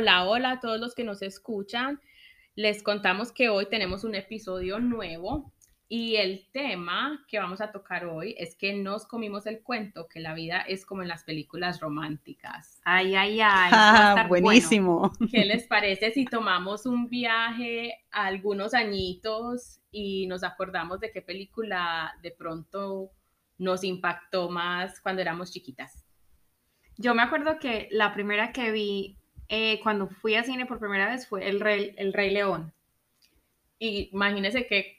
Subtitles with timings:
[0.00, 2.00] Hola, hola a todos los que nos escuchan.
[2.54, 5.52] Les contamos que hoy tenemos un episodio nuevo
[5.88, 10.20] y el tema que vamos a tocar hoy es que nos comimos el cuento que
[10.20, 12.80] la vida es como en las películas románticas.
[12.84, 13.70] Ay, ay, ay.
[13.74, 15.10] Ah, buenísimo.
[15.32, 21.22] ¿Qué les parece si tomamos un viaje a algunos añitos y nos acordamos de qué
[21.22, 23.10] película de pronto
[23.58, 26.04] nos impactó más cuando éramos chiquitas?
[26.96, 29.17] Yo me acuerdo que la primera que vi
[29.48, 32.72] eh, cuando fui a cine por primera vez fue El Rey, el Rey León.
[33.78, 34.98] Y imagínense que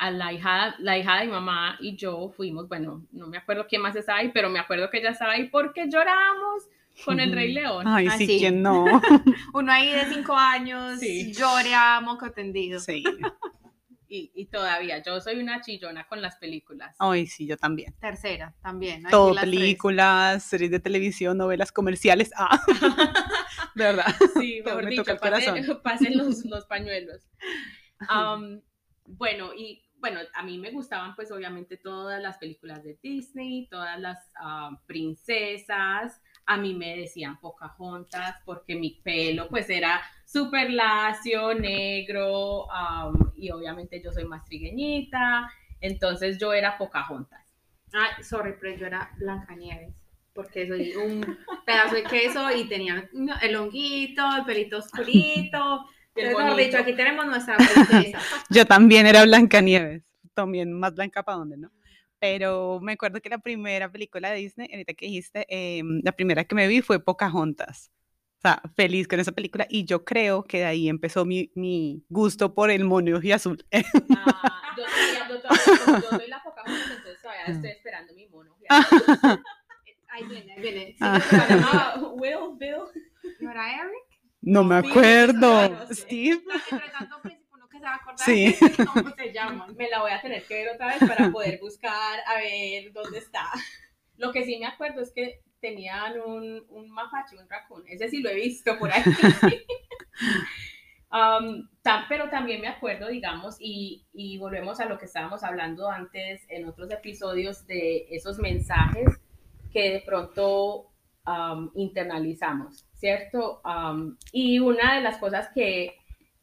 [0.00, 3.66] a la hija, la hija de mi mamá y yo fuimos, bueno, no me acuerdo
[3.68, 6.64] quién más está ahí, pero me acuerdo que ella estaba ahí porque lloramos
[7.04, 7.86] con el Rey León.
[7.86, 8.84] Ay, sí, ¿quién no?
[9.54, 11.32] Uno ahí de cinco años, sí.
[11.32, 12.80] llore a moco tendido.
[12.80, 13.04] Sí.
[14.12, 16.96] Y, todavía, yo soy una chillona con las películas.
[16.98, 17.94] Ay, sí, yo también.
[18.00, 19.04] Tercera, también.
[19.08, 22.32] Todo, películas, series de televisión, novelas comerciales.
[22.36, 22.60] Ah,
[23.76, 24.12] de verdad.
[24.34, 25.64] Sí, mejor dicho, pasen,
[26.18, 27.22] los, los, pañuelos.
[29.06, 34.00] bueno, y bueno, a mí me gustaban pues obviamente todas las películas de Disney, todas
[34.00, 36.20] las ah, princesas,
[36.50, 42.66] a mí me decían Pocahontas porque mi pelo pues era súper lacio, negro
[43.36, 45.48] y obviamente yo soy más trigueñita,
[45.80, 47.46] entonces yo era Pocahontas.
[47.92, 49.94] Ay, sorry, pero yo era Blancanieves
[50.32, 53.08] porque soy un pedazo de queso y tenía
[53.42, 55.86] el honguito, el pelito oscurito.
[56.16, 58.18] Entonces, dicho, aquí tenemos nuestra princesa.
[58.50, 60.02] Yo también era Blancanieves,
[60.34, 61.70] también más blanca para dónde, ¿no?
[62.20, 66.44] Pero me acuerdo que la primera película de Disney, ahorita que dijiste, em, la primera
[66.44, 67.90] que me vi fue Pocahontas.
[68.38, 72.04] O sea, feliz con esa película y yo creo que de ahí empezó mi, mi
[72.08, 73.64] gusto por el mono y azul.
[73.72, 74.84] Ah, yo,
[75.34, 78.54] yo, soy la Pocahontas, entonces todavía estoy esperando mi mono.
[80.08, 80.96] ahí viene, ahí viene.
[82.14, 83.34] Will, Bill.
[83.40, 84.20] ¿No era Eric?
[84.42, 85.86] No me acuerdo.
[85.90, 86.40] Steve
[87.80, 88.56] se va a acordar sí.
[88.94, 89.76] cómo se llaman.
[89.76, 93.18] Me la voy a tener que ver otra vez para poder buscar a ver dónde
[93.18, 93.50] está.
[94.16, 97.84] Lo que sí me acuerdo es que tenían un, un mapache, un raccoon.
[97.88, 99.02] Ese sí lo he visto por ahí.
[101.12, 101.68] Um,
[102.08, 106.68] pero también me acuerdo, digamos, y, y, volvemos a lo que estábamos hablando antes en
[106.68, 109.20] otros episodios de esos mensajes
[109.72, 110.92] que de pronto
[111.26, 113.60] um, internalizamos, ¿cierto?
[113.64, 115.96] Um, y una de las cosas que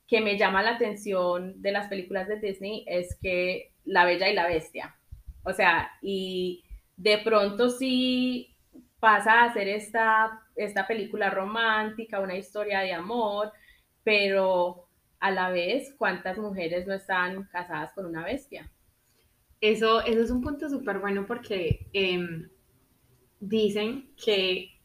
[0.08, 4.36] que me llama la atención de las películas de Disney es que La Bella y
[4.36, 4.96] la Bestia.
[5.44, 6.64] O sea, y
[6.96, 8.56] de pronto sí
[9.00, 13.52] pasa a ser esta, esta película romántica, una historia de amor,
[14.04, 14.88] pero
[15.20, 18.72] a la vez, ¿cuántas mujeres no están casadas con una bestia?
[19.62, 22.50] Eso, eso es un punto súper bueno porque em,
[23.40, 24.80] dicen que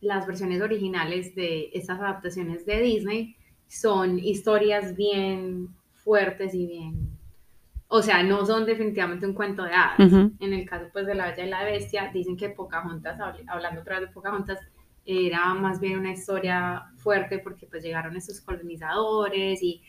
[0.00, 3.36] las versiones originales de estas adaptaciones de Disney
[3.72, 7.08] son historias bien fuertes y bien,
[7.88, 10.12] o sea, no son definitivamente un cuento de hadas.
[10.40, 13.98] En el caso pues de La Bella y la Bestia, dicen que Pocahontas, hablando otra
[13.98, 14.58] vez de Pocahontas,
[15.06, 19.82] era más bien una historia fuerte porque pues llegaron esos colonizadores y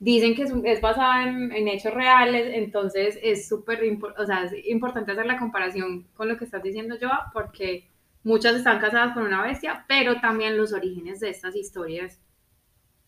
[0.00, 3.80] dicen que es, basada en, hechos reales, entonces es súper
[4.18, 7.88] o sea, es importante hacer la comparación con lo que estás diciendo yo, porque
[8.24, 12.20] muchas están casadas con una bestia, pero también los orígenes de estas historias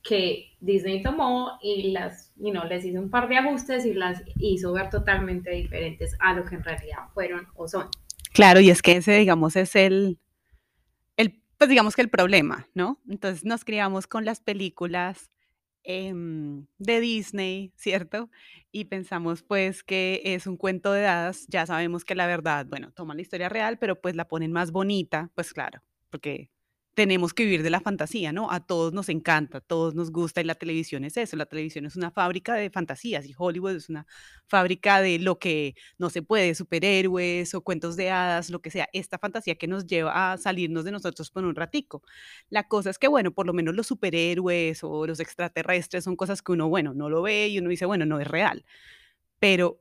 [0.02, 4.22] que Disney tomó y las, you know, les hizo un par de ajustes y las
[4.36, 7.88] hizo ver totalmente diferentes a lo que en realidad fueron o son.
[8.32, 10.18] Claro, y es que ese, digamos, es el,
[11.16, 13.00] el pues digamos que el problema, ¿no?
[13.08, 15.30] Entonces nos criamos con las películas
[15.82, 18.30] em, de Disney, ¿cierto?
[18.72, 22.92] Y pensamos pues que es un cuento de hadas, ya sabemos que la verdad, bueno,
[22.92, 26.50] toman la historia real, pero pues la ponen más bonita, pues claro, porque
[27.00, 28.50] tenemos que vivir de la fantasía, ¿no?
[28.50, 31.86] A todos nos encanta, a todos nos gusta y la televisión es eso, la televisión
[31.86, 34.06] es una fábrica de fantasías y Hollywood es una
[34.48, 38.86] fábrica de lo que no se puede, superhéroes o cuentos de hadas, lo que sea,
[38.92, 42.02] esta fantasía que nos lleva a salirnos de nosotros por un ratico.
[42.50, 46.42] La cosa es que, bueno, por lo menos los superhéroes o los extraterrestres son cosas
[46.42, 48.66] que uno, bueno, no lo ve y uno dice, bueno, no es real.
[49.38, 49.80] Pero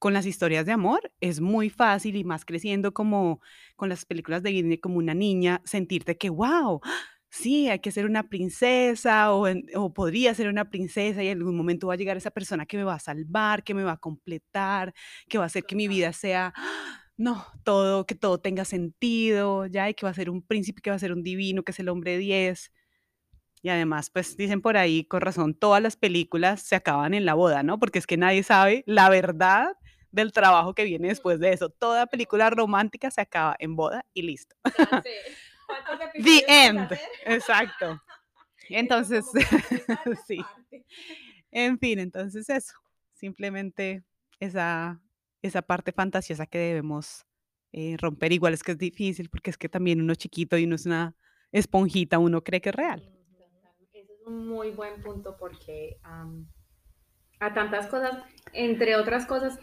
[0.00, 3.40] con las historias de amor es muy fácil y más creciendo como
[3.76, 6.80] con las películas de Disney como una niña, sentirte que, wow,
[7.28, 11.56] sí, hay que ser una princesa o, o, podría ser una princesa y en algún
[11.56, 13.96] momento va a llegar esa persona que me va a salvar, que me va a
[13.98, 14.94] completar,
[15.28, 16.54] que va a hacer que mi vida sea,
[17.18, 20.90] no, todo, que todo tenga sentido, ya, y que va a ser un príncipe, que
[20.90, 22.72] va a ser un divino, que es el hombre 10.
[23.62, 27.34] Y además, pues dicen por ahí, con razón, todas las películas se acaban en la
[27.34, 27.78] boda, ¿no?
[27.78, 29.72] Porque es que nadie sabe la verdad
[30.10, 31.68] del trabajo que viene después de eso.
[31.68, 34.56] Toda película romántica se acaba en boda y listo.
[36.14, 36.88] The end.
[37.24, 38.00] Exacto.
[38.68, 39.24] Entonces,
[40.26, 40.40] sí.
[41.50, 42.74] En fin, entonces eso.
[43.12, 44.04] Simplemente
[44.38, 45.00] esa,
[45.42, 47.26] esa parte fantasiosa que debemos
[47.72, 48.32] eh, romper.
[48.32, 51.16] Igual es que es difícil porque es que también uno chiquito y uno es una
[51.50, 53.12] esponjita, uno cree que es real.
[53.92, 55.98] Ese es un muy buen punto porque
[57.40, 58.22] a tantas cosas,
[58.52, 59.58] entre otras cosas,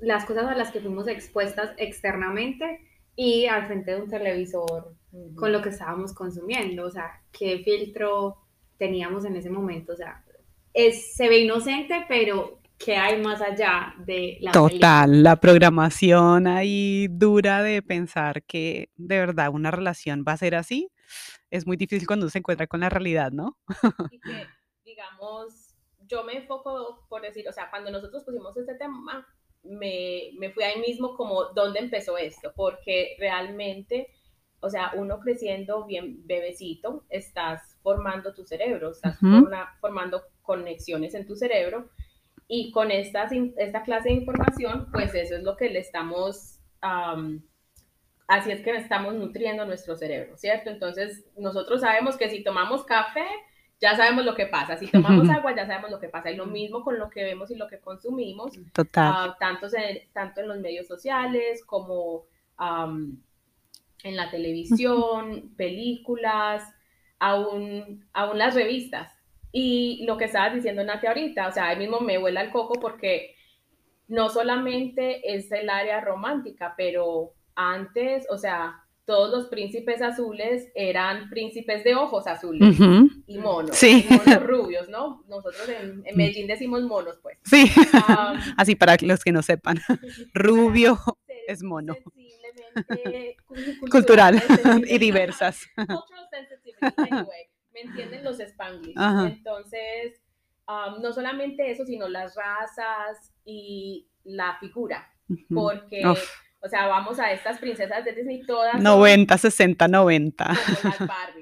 [0.00, 2.80] las cosas a las que fuimos expuestas externamente
[3.16, 4.94] y al frente de un televisor
[5.34, 8.38] con lo que estábamos consumiendo, o sea, qué filtro
[8.78, 10.24] teníamos en ese momento, o sea,
[10.72, 17.08] es, se ve inocente, pero ¿qué hay más allá de la Total, la programación ahí
[17.10, 20.90] dura de pensar que de verdad una relación va a ser así,
[21.50, 23.58] es muy difícil cuando se encuentra con la realidad, ¿no?
[24.10, 24.46] y que,
[24.84, 25.74] digamos,
[26.06, 29.26] yo me enfoco por decir, o sea, cuando nosotros pusimos este tema,
[29.62, 34.08] me, me fui ahí mismo como dónde empezó esto, porque realmente,
[34.60, 39.18] o sea, uno creciendo bien bebecito, estás formando tu cerebro, estás
[39.80, 41.90] formando conexiones en tu cerebro
[42.48, 43.28] y con esta,
[43.58, 46.58] esta clase de información, pues eso es lo que le estamos,
[48.26, 50.70] así es que estamos nutriendo nuestro cerebro, ¿cierto?
[50.70, 53.26] Entonces, nosotros sabemos que si tomamos café,
[53.80, 54.76] ya sabemos lo que pasa.
[54.76, 56.30] Si tomamos agua, ya sabemos lo que pasa.
[56.30, 58.52] Y lo mismo con lo que vemos y lo que consumimos.
[58.72, 59.12] Total.
[59.16, 62.26] Ah, tanto, en, tanto en los medios sociales como
[64.02, 66.62] en la televisión, películas,
[67.18, 69.12] aún, aún las revistas.
[69.50, 72.74] Y lo que estabas diciendo, Nati, ahorita, o sea, ahí mismo me vuela el coco
[72.74, 73.34] porque
[74.08, 81.28] no solamente es el área romántica, pero antes, o sea, todos los príncipes azules eran
[81.30, 82.78] príncipes de ojos azules
[83.26, 84.06] y monos, sí.
[84.08, 85.24] monos rubios, ¿no?
[85.26, 87.36] Nosotros en, Medellín decimos monos, pues.
[87.42, 87.68] Sí,
[88.56, 89.80] así para los que no sepan,
[90.32, 90.96] rubio
[91.48, 91.96] es mono.
[93.90, 94.40] Cultural,
[94.86, 95.58] y diversas.
[97.72, 98.94] ¿me entienden los spanglish?
[99.26, 100.22] Entonces,
[100.68, 105.12] no solamente eso, sino las razas y la figura,
[105.52, 106.04] porque...
[106.62, 108.80] O sea, vamos a estas princesas de Disney todas.
[108.80, 110.50] 90, 60, 90.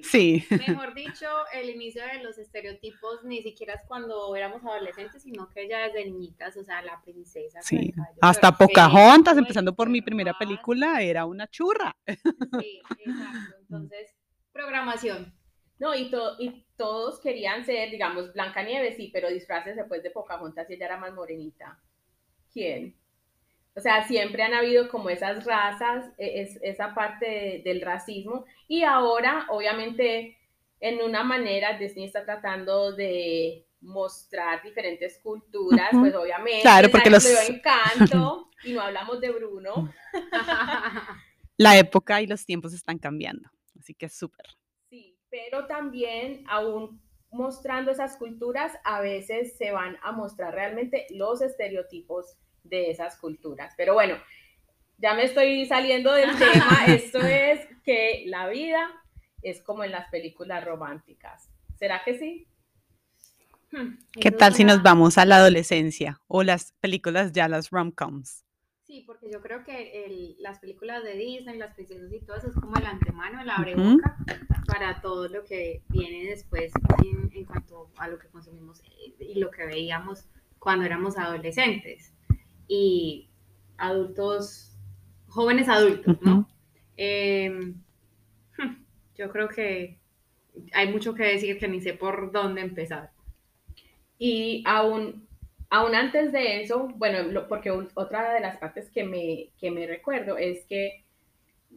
[0.03, 0.47] Sí.
[0.51, 5.69] Mejor dicho, el inicio de los estereotipos ni siquiera es cuando éramos adolescentes, sino que
[5.69, 7.61] ya desde niñitas, o sea, la princesa.
[7.63, 7.93] Sí.
[8.21, 11.97] Hasta Pocahontas, empezando por mi primera película, era una churra.
[12.61, 13.57] Sí, exacto.
[13.61, 14.15] Entonces,
[14.53, 15.35] programación.
[15.81, 20.75] No, y, y todos querían ser, digamos, Blancanieves, sí, pero disfraces después de Pocahontas y
[20.75, 21.81] ella era más morenita.
[22.53, 22.98] ¿Quién?
[23.79, 28.45] O sea, siempre han habido como esas razas, e, es, esa parte del racismo.
[28.67, 30.37] Y ahora, obviamente,
[30.81, 36.63] en una manera, Disney está tratando de mostrar diferentes culturas, pues obviamente.
[36.63, 37.25] Claro, porque los...
[37.49, 39.93] encanto y no hablamos de Bruno.
[41.57, 43.49] La época y los tiempos están cambiando,
[43.79, 44.47] así que es súper.
[44.91, 51.43] Sí, pero también aún mostrando esas culturas, a veces se van a mostrar realmente los
[51.43, 53.75] estereotipos de esas culturas.
[53.77, 54.17] Pero bueno,
[54.99, 56.87] ya me estoy saliendo del tema.
[56.87, 58.91] Esto es que la vida
[59.43, 61.49] es como en las películas románticas.
[61.79, 62.47] ¿Será que sí?
[63.71, 68.45] Hmm, ¿Qué tal si nos vamos a la adolescencia o las películas ya, las rom-coms?
[68.85, 72.55] Sí, porque yo creo que las películas de Disney, las princesas y todo eso es
[72.55, 74.17] como el antemano, el abre-boca
[74.67, 76.73] para todo lo que viene después
[77.05, 78.81] en, en, cuanto a lo que consumimos
[79.21, 80.25] y lo que veíamos
[80.59, 82.15] cuando éramos adolescentes
[82.69, 83.29] y
[83.79, 84.77] adultos,
[85.27, 86.49] jóvenes adultos, ¿no?
[86.97, 87.75] Em,
[88.59, 88.85] hmm,
[89.17, 89.99] yo creo que
[90.73, 93.11] hay mucho que decir que ni sé por dónde empezar.
[94.19, 95.27] Y aún,
[95.71, 100.37] aún antes de eso, bueno, porque otra de las partes que me, que me recuerdo
[100.37, 101.05] es que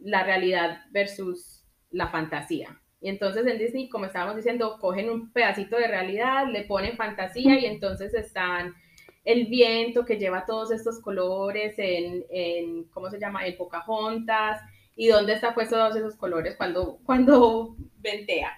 [0.02, 2.80] la realidad versus la fantasía.
[3.00, 7.58] Y entonces en Disney, como estábamos diciendo, cogen un pedacito de realidad, le ponen fantasía
[7.58, 8.74] y entonces están
[9.24, 13.46] el viento que lleva todos estos colores en, en ¿cómo se llama?
[13.46, 14.60] En Pocahontas,
[14.96, 18.52] y dónde está puesto todos esos colores cuando, cuando ventea.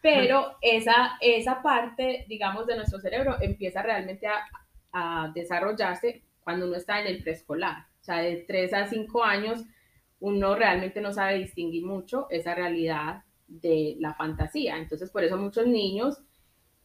[0.00, 4.44] Pero esa, esa parte, digamos, de nuestro cerebro empieza realmente a,
[4.92, 7.86] a desarrollarse cuando uno está en el preescolar.
[8.00, 9.64] O sea, de 3 a 5 años,
[10.20, 14.76] uno realmente no sabe distinguir mucho esa realidad de la fantasía.
[14.76, 16.22] Entonces, por eso muchos niños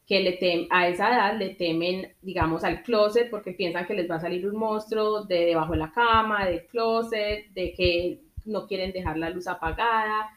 [0.06, 4.10] que le tem a esa edad le temen, digamos, al closet porque piensan que les
[4.10, 8.68] va a salir un monstruo de debajo de la cama, del closet, de que no
[8.68, 10.30] quieren dejar la luz apagada.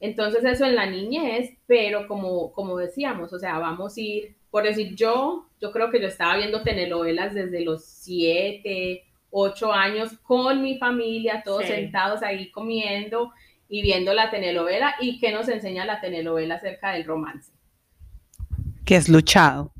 [0.00, 4.64] Entonces eso en la niñez, pero como, como decíamos, o sea, vamos a ir, por
[4.64, 10.62] decir yo, yo creo que yo estaba viendo telenovelas desde los siete, ocho años con
[10.62, 13.32] mi familia, todos sentados ahí comiendo
[13.68, 17.50] y viendo la telenovela y qué nos enseña la telenovela acerca del romance.
[18.84, 19.72] Que es luchado.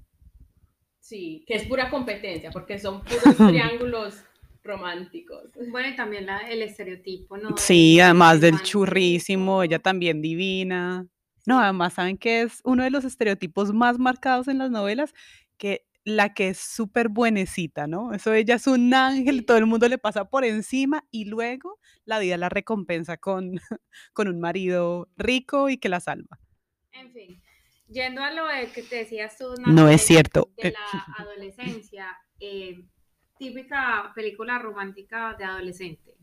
[1.01, 4.25] Sí, que es pura competencia, porque son puros triángulos
[4.63, 5.51] románticos.
[5.71, 7.57] Bueno, y también la, el estereotipo, ¿no?
[7.59, 11.07] Sí, además del churrísimo, ella también divina.
[11.47, 15.13] No, además, ¿saben que es uno de los estereotipos más marcados en las novelas?
[15.59, 18.13] Que la que es súper buenecita, ¿no?
[18.13, 22.19] Eso ella es un ángel, todo el mundo le pasa por encima y luego la
[22.19, 23.53] vida la recompensa con,
[24.13, 26.39] con un marido rico y que la salva.
[26.93, 27.43] En fin,
[27.89, 30.51] yendo a lo de que te decías tú, No es cierto.
[30.57, 32.07] De la adolescencia,
[32.41, 32.85] eh,
[33.39, 36.17] típica película romántica de adolescente.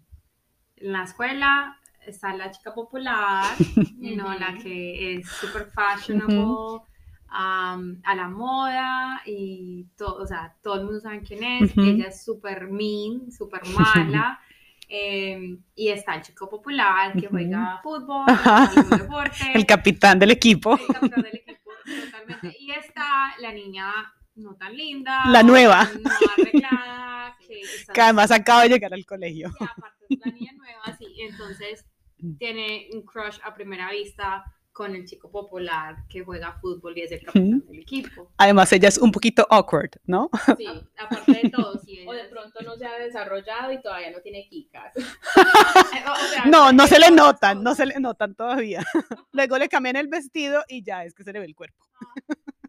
[0.78, 3.56] En la escuela está la chica popular,
[4.00, 6.84] you know, la que es super fashionable,
[7.30, 11.78] um, a la moda y todo, o sea, todo el mundo sabe quién es.
[11.78, 14.40] Ella es súper mean, súper mala.
[14.94, 18.66] eh, y está el chico popular que juega fútbol, Ajá.
[18.66, 19.52] algún deporte.
[19.54, 20.78] El capitán del equipo.
[20.78, 21.72] el capitán del equipo,
[22.06, 22.58] totalmente.
[22.60, 23.06] Y está
[23.40, 23.92] la niña
[24.36, 25.86] no tan linda, La nueva.
[25.86, 29.50] no arreglada, que, está- Que además acaba de llegar al colegio.
[29.58, 31.86] que aparte es la niña nueva, sí, entonces
[32.24, 32.38] Mm.
[32.38, 37.12] tiene un crush a primera vista con el chico popular que juega fútbol y es
[37.12, 38.32] el capitán del equipo.
[38.38, 40.30] Además, ella es un poquito awkward, ¿no?
[40.58, 40.66] Sí.
[40.98, 42.06] Aparte de todo, sí.
[42.08, 44.44] O de ella pronto no se ha desarrollado y todavía no tiene
[44.96, 47.64] o- sea, No, no se le notan, todo.
[47.64, 48.82] no se le notan todavía.
[49.34, 51.84] Luego le cambian el vestido y ya es que se le ve el cuerpo.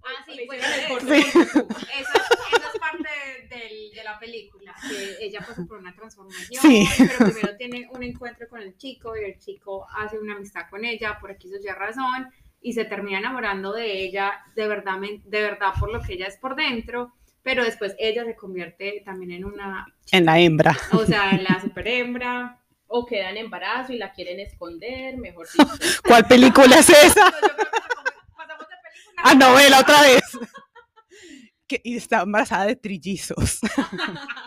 [0.04, 1.20] Ah, sí, Le pues eso, Sí.
[1.20, 3.08] Esa, esa es parte
[3.48, 6.88] del- de la película, que ella pasa por una transformación, Sí.
[6.98, 10.84] pero primero tiene un encuentro con el chico y el chico hace una amistad con
[10.84, 12.30] ella por aquí ya razón
[12.60, 16.36] y se termina enamorando de ella de verdad, de verdad por lo que ella es
[16.36, 20.76] por dentro, pero después ella se convierte también en una, En la hembra.
[20.92, 22.58] o sea, en la super hembra.
[22.94, 25.66] O queda en embarazo y la quieren esconder, mejor dicho.
[26.06, 27.32] ¿Cuál película es esa?
[29.24, 30.22] A novela otra vez.
[31.66, 33.60] Que, y está embarazada de trillizos.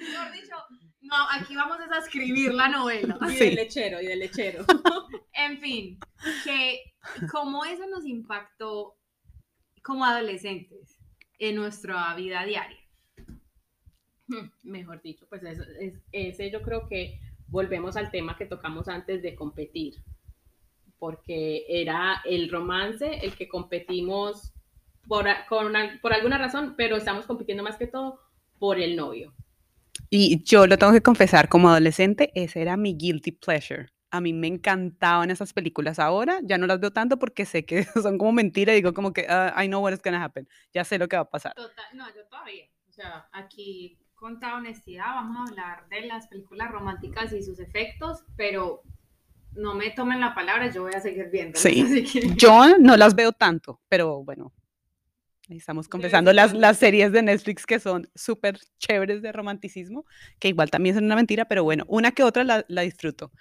[0.00, 0.56] Mejor dicho,
[1.02, 3.18] no, aquí vamos a escribir la novela.
[3.28, 3.38] Y Sí.
[3.46, 4.64] del lechero, y del lechero.
[5.32, 5.98] En fin,
[6.44, 6.80] que
[7.32, 8.96] como eso nos impactó
[9.82, 10.98] como adolescentes
[11.38, 12.76] en nuestra vida diaria.
[14.26, 18.86] Hmm, Mejor dicho, pues eso, es, ese yo creo que volvemos al tema que tocamos
[18.88, 19.94] antes de competir,
[20.98, 24.52] porque era el romance el que competimos
[25.08, 28.20] por, con al- por alguna razón, pero estamos compitiendo más que todo
[28.58, 29.32] por el novio.
[30.08, 33.88] Y yo lo tengo que confesar, como adolescente, ese era mi guilty pleasure.
[34.10, 35.98] A mí me encantaban esas películas.
[36.00, 39.12] Ahora ya no las veo tanto porque sé que son como mentira y digo como
[39.12, 40.48] que "Ah, I know what is gonna happen.
[40.72, 41.54] Ya sé lo que va a pasar.
[41.54, 42.64] Total, no, yo todavía.
[42.88, 47.58] O sea, aquí con toda honestidad vamos a hablar de las películas románticas y sus
[47.60, 48.82] efectos, pero
[49.52, 51.58] no me tomen la palabra, yo voy a seguir viendo.
[51.58, 52.04] Sí.
[52.36, 54.52] Yo no las veo tanto, pero bueno,
[55.56, 60.04] estamos confesando las, las series de Netflix que son súper chéveres de romanticismo,
[60.38, 63.32] que igual también son una mentira, pero bueno, una que otra la, la disfruto.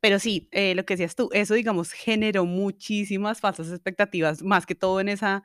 [0.00, 4.74] Pero sí, eh, lo que decías tú, eso digamos generó muchísimas falsas expectativas, más que
[4.74, 5.42] todo en esa,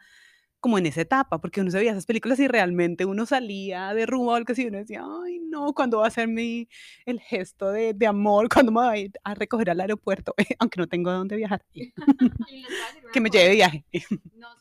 [0.59, 4.05] como en esa etapa, porque uno se veía esas películas y realmente uno salía de
[4.05, 6.67] rumbo o algo así, y uno decía, ay no, ¿cuándo va a ser mi,
[7.05, 8.49] el gesto de, de amor?
[8.53, 10.33] ¿Cuándo me va a ir a recoger al aeropuerto?
[10.59, 11.63] Aunque no tengo a dónde viajar,
[13.13, 13.85] que me lleve de viaje.
[14.35, 14.60] nosotras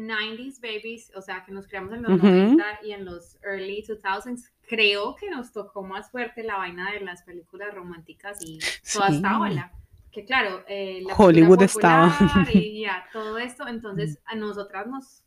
[0.00, 2.26] 90s babies, o sea, que nos criamos en los Ujú.
[2.26, 7.00] 90 y en los early 2000s, creo que nos tocó más fuerte la vaina de
[7.00, 8.58] las películas románticas y
[8.92, 9.40] toda esta Sí.
[9.40, 9.72] ola.
[10.12, 12.14] Que claro, eh, la Hollywood estaba.
[12.52, 15.22] y ya, todo esto, entonces a nosotras nos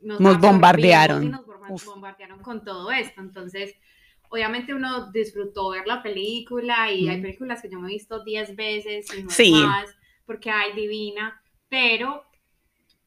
[0.00, 1.22] Nos absorbimos bombardearon.
[1.24, 1.84] y nos Uf.
[1.86, 3.74] bombardearon con todo esto, entonces
[4.30, 7.22] obviamente uno disfrutó ver la película y hay Mm.
[7.22, 9.52] películas que yo me he visto 10 veces y no Sí.
[9.52, 9.94] más
[10.26, 12.24] porque hay divina, pero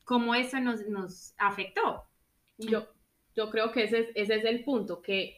[0.06, 2.06] cómo eso nos, nos afectó.
[2.58, 2.88] Yo,
[3.36, 5.38] yo creo que ese es, ese es el punto, que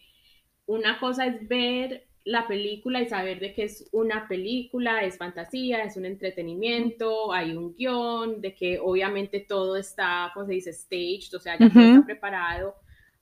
[0.68, 5.84] una cosa es ver la película y saber de que es una película, es fantasía,
[5.84, 10.74] es un entretenimiento, hay un guion, de que obviamente todo está, ¿cómo se dice?
[10.74, 12.76] Staged, o sea, ya todo está preparado,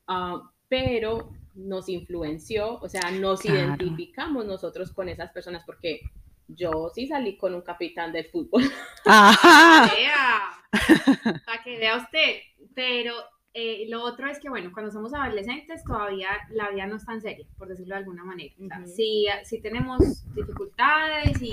[0.07, 3.75] ah, pero nos influenció, o sea, nos Claro.
[3.77, 6.01] identificamos nosotros con esas personas, porque
[6.47, 8.63] yo sí salí con un capitán del fútbol.
[9.05, 9.93] Ajá.
[9.95, 10.54] Vea,
[11.45, 12.39] para que vea usted,
[12.73, 13.13] pero
[13.53, 17.21] eh, lo otro es que, bueno, cuando somos adolescentes todavía la vida no es tan
[17.21, 18.53] seria, por decirlo de alguna manera.
[18.63, 18.87] O sea, Ujú.
[18.87, 21.51] sí, sí tenemos dificultades y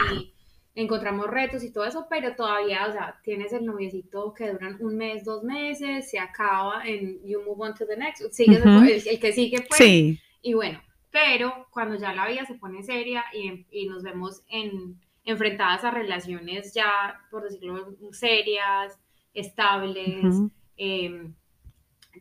[0.75, 4.97] encontramos retos y todo eso, pero todavía, o sea, tienes el noviecito que duran un
[4.97, 8.85] mes, dos meses, se acaba en you move on to the next, sigues el- Ujú.
[8.85, 10.19] el, el que sigue, pues, Sí.
[10.41, 14.99] y bueno, pero cuando ya la vida se pone seria y, y nos vemos en,
[15.25, 18.99] enfrentadas a relaciones ya, por decirlo, serias,
[19.35, 20.37] estables,
[20.77, 21.35] em,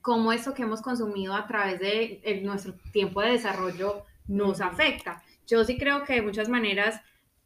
[0.01, 5.23] cómo eso que hemos consumido a través de nuestro tiempo de desarrollo nos afecta.
[5.47, 7.01] Yo sí creo que de muchas maneras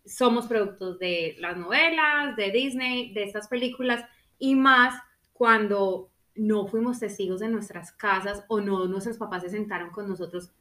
[0.06, 4.06] somos productos de las novelas, de Disney, de estas películas
[4.38, 5.02] y más
[5.34, 10.52] cuando no fuimos testigos de nuestras casas o no nuestros papás se sentaron con nosotros.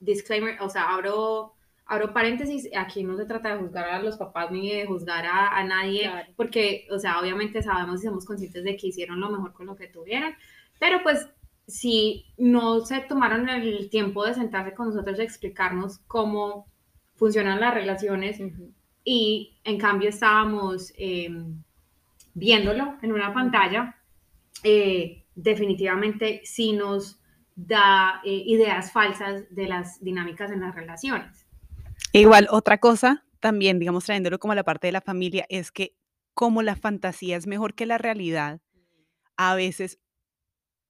[0.00, 1.54] Disclaimer, o sea, abro,
[1.86, 5.62] abro paréntesis, aquí no se trata de juzgar a los papás ni de juzgar a,
[5.64, 9.66] nadie, porque, o sea, obviamente sabemos y somos conscientes de que hicieron lo mejor con
[9.66, 10.32] lo que tuvieron,
[10.78, 11.28] pero pues
[11.66, 16.66] si no se tomaron el tiempo de sentarse con nosotros y explicarnos cómo
[17.14, 18.40] funcionan las relaciones
[19.04, 21.62] y en cambio estábamos em,
[22.34, 23.96] viéndolo en una pantalla,
[24.64, 27.20] eh, definitivamente sí nos
[27.54, 31.46] da eh, ideas falsas de las dinámicas en las relaciones.
[32.12, 35.96] Igual, otra cosa, también, digamos, trayéndolo como la parte de la familia, es que
[36.34, 38.60] como la fantasía es mejor que la realidad,
[39.36, 39.98] a veces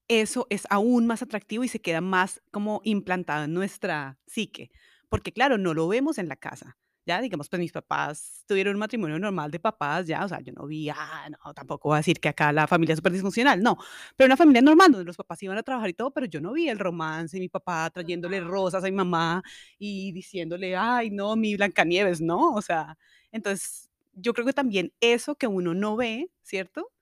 [0.09, 4.71] eso es aún más atractivo y se queda más como implantado en nuestra psique,
[5.09, 8.80] porque claro, no lo vemos en la casa ya, digamos, pues mis papás tuvieron un
[8.80, 11.99] matrimonio normal de papás, ya, o sea, yo no vi, ah, no, tampoco voy a
[11.99, 13.76] decir que acá la familia es súper disfuncional, no,
[14.16, 16.52] pero una familia normal donde los papás iban a trabajar y todo, pero yo no
[16.52, 19.42] vi el romance, mi papá trayéndole rosas a mi mamá
[19.78, 22.97] y diciéndole, ay, no, mi Blancanieves, no, o sea,
[23.32, 26.92] entonces yo creo que también eso que uno no ve, ¿cierto?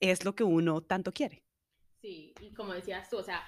[0.00, 1.42] Es lo que uno tanto quiere.
[2.00, 3.42] Sí, y como decías tú, o sea,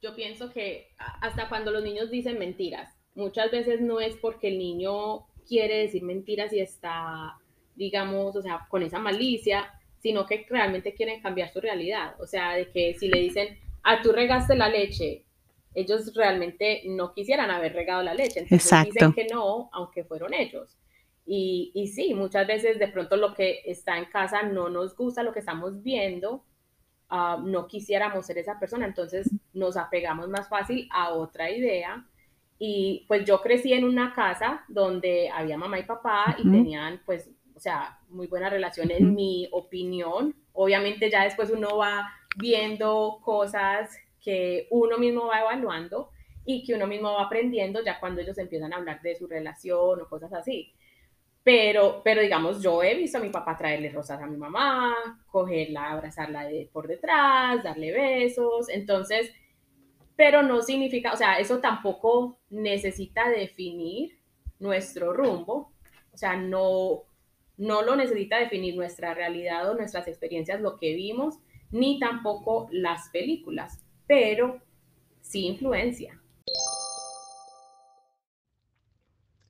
[0.00, 4.58] yo pienso que hasta cuando los niños dicen mentiras, muchas veces no es porque el
[4.58, 7.36] niño quiere decir mentiras y está,
[7.74, 12.14] digamos, o sea, con esa malicia, sino que realmente quieren cambiar su realidad.
[12.20, 15.24] O sea, de que si le dicen, ah, tú regaste la leche,
[15.74, 18.40] ellos realmente no quisieran haber regado la leche.
[18.40, 20.76] Entonces dicen que no, aunque fueron ellos.
[21.26, 25.22] Y, y sí, muchas veces de pronto lo que está en casa no nos gusta,
[25.22, 26.44] lo que estamos viendo,
[27.08, 32.06] ah, no quisiéramos ser esa persona, entonces nos apegamos más fácil a otra idea
[32.62, 37.30] y pues yo crecí en una casa donde había mamá y papá y tenían pues,
[37.56, 40.36] o sea, muy buena relación en mi opinión.
[40.52, 46.10] Obviamente ya después uno va viendo cosas que uno mismo va evaluando
[46.44, 50.02] y que uno mismo va aprendiendo ya cuando ellos empiezan a hablar de su relación
[50.02, 50.74] o cosas así.
[51.42, 54.94] Pero, pero digamos, yo he visto a mi papá traerle rosas a mi mamá,
[55.28, 58.68] cogerla, abrazarla de, por detrás, darle besos.
[58.68, 59.32] Entonces,
[60.20, 64.18] pero no significa, o sea, eso tampoco necesita definir
[64.58, 65.72] nuestro rumbo,
[66.12, 67.04] o sea, no,
[67.56, 71.38] no lo necesita definir nuestra realidad o nuestras experiencias, lo que vimos,
[71.70, 74.60] ni tampoco las películas, pero
[75.22, 76.20] sí influencia.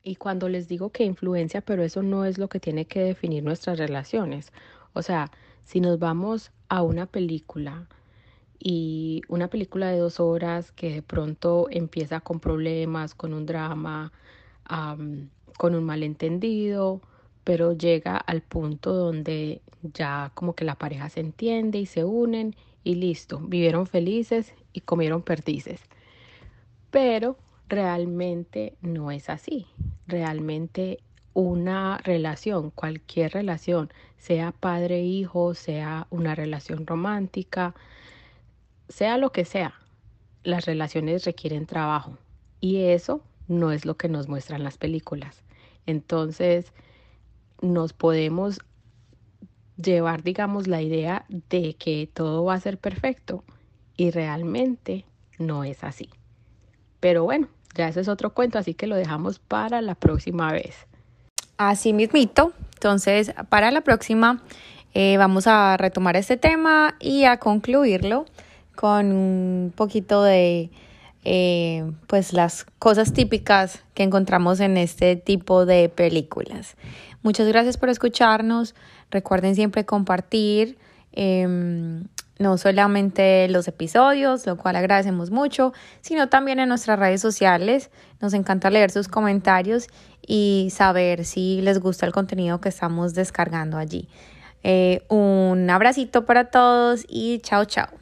[0.05, 3.43] Y cuando les digo que influencia, pero eso no es lo que tiene que definir
[3.43, 4.53] nuestras relaciones.
[4.93, 5.33] O sea,
[5.65, 7.89] si nos vamos a una película,
[8.63, 14.13] y una película de dos horas que de pronto empieza con problemas, con un drama,
[15.57, 17.01] con un malentendido,
[17.43, 19.63] pero llega al punto donde
[19.95, 24.81] ya como que la pareja se entiende y se unen y listo, vivieron felices y
[24.81, 25.81] comieron perdices.
[26.91, 29.67] Pero realmente no es así.
[30.07, 31.01] Realmente
[31.33, 37.75] una relación, cualquier relación, sea padre-hijo, sea una relación romántica,
[38.91, 39.75] sea lo que sea,
[40.43, 42.19] las relaciones requieren trabajo
[42.61, 45.43] y eso no es lo que nos muestran las películas.
[45.87, 46.73] Entonces,
[47.63, 48.61] nos podemos
[49.77, 53.45] llevar, digamos, la idea de que todo va a ser perfecto
[53.97, 55.05] y realmente
[55.39, 56.11] no es así.
[57.01, 60.87] Pero bueno, ya ese es otro cuento, así que lo dejamos para la próxima vez.
[61.57, 64.43] Así mismito, entonces para la próxima
[64.95, 68.27] eh, vamos a retomar este tema y a concluirlo
[68.81, 70.71] con un poquito de
[71.23, 76.77] eh, pues las cosas típicas que encontramos en este tipo de películas.
[77.23, 78.75] Muchas gracias por escucharnos.
[79.11, 80.79] Recuerden siempre compartir
[81.13, 82.05] em,
[82.39, 87.91] no solamente los episodios, lo cual agradecemos mucho, sino también en nuestras redes sociales.
[88.23, 89.89] Nos encanta leer sus comentarios
[90.27, 94.09] y saber si les gusta el contenido que estamos descargando allí.
[94.63, 98.00] Eh, un abracito para todos y chao chao.